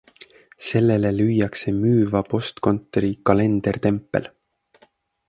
[0.69, 4.31] Sellele lüüakse müüva postkontori kalendertempel.